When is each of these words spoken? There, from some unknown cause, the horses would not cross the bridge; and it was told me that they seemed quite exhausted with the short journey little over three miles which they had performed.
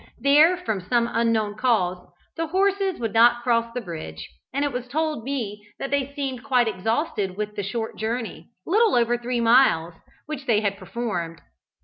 There, 0.19 0.57
from 0.57 0.81
some 0.81 1.07
unknown 1.13 1.53
cause, 1.59 2.03
the 2.35 2.47
horses 2.47 2.99
would 2.99 3.13
not 3.13 3.43
cross 3.43 3.71
the 3.71 3.81
bridge; 3.81 4.27
and 4.51 4.65
it 4.65 4.71
was 4.73 4.87
told 4.87 5.23
me 5.23 5.63
that 5.77 5.91
they 5.91 6.07
seemed 6.11 6.43
quite 6.43 6.67
exhausted 6.67 7.37
with 7.37 7.55
the 7.55 7.61
short 7.61 7.97
journey 7.97 8.49
little 8.65 8.95
over 8.95 9.15
three 9.15 9.41
miles 9.41 9.93
which 10.25 10.47
they 10.47 10.61
had 10.61 10.79
performed. 10.79 11.39